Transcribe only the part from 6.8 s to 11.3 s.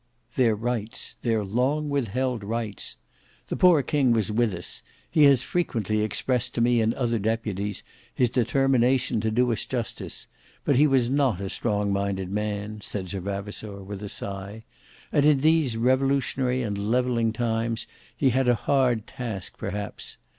and other deputies, his determination to do us justice; but he was